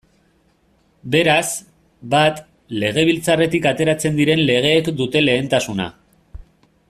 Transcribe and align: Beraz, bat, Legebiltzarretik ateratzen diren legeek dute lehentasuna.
Beraz, 1.15 1.49
bat, 2.13 2.41
Legebiltzarretik 2.83 3.69
ateratzen 3.73 4.19
diren 4.21 4.43
legeek 4.47 4.91
dute 5.03 5.25
lehentasuna. 5.29 5.91